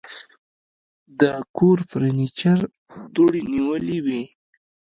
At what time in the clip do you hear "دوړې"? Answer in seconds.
3.13-3.41